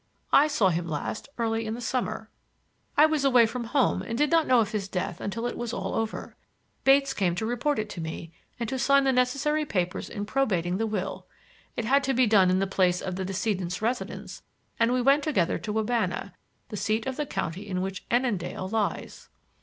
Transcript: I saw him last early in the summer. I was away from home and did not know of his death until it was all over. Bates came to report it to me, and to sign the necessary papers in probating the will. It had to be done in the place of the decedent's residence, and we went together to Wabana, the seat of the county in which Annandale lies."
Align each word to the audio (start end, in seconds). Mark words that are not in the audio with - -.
I 0.33 0.47
saw 0.47 0.69
him 0.69 0.87
last 0.87 1.29
early 1.37 1.67
in 1.67 1.75
the 1.75 1.79
summer. 1.79 2.27
I 2.97 3.05
was 3.05 3.23
away 3.23 3.45
from 3.45 3.65
home 3.65 4.01
and 4.01 4.17
did 4.17 4.31
not 4.31 4.47
know 4.47 4.59
of 4.59 4.71
his 4.71 4.87
death 4.87 5.21
until 5.21 5.45
it 5.45 5.55
was 5.55 5.73
all 5.73 5.93
over. 5.93 6.35
Bates 6.83 7.13
came 7.13 7.35
to 7.35 7.45
report 7.45 7.77
it 7.77 7.87
to 7.91 8.01
me, 8.01 8.31
and 8.59 8.67
to 8.69 8.79
sign 8.79 9.03
the 9.03 9.11
necessary 9.13 9.63
papers 9.63 10.09
in 10.09 10.25
probating 10.25 10.79
the 10.79 10.87
will. 10.87 11.27
It 11.75 11.85
had 11.85 12.03
to 12.05 12.15
be 12.15 12.25
done 12.25 12.49
in 12.49 12.57
the 12.57 12.65
place 12.65 12.99
of 12.99 13.15
the 13.15 13.23
decedent's 13.25 13.79
residence, 13.79 14.41
and 14.79 14.91
we 14.91 15.03
went 15.03 15.23
together 15.23 15.59
to 15.59 15.71
Wabana, 15.71 16.33
the 16.69 16.77
seat 16.77 17.05
of 17.05 17.15
the 17.15 17.27
county 17.27 17.67
in 17.67 17.79
which 17.79 18.03
Annandale 18.09 18.67
lies." 18.69 19.29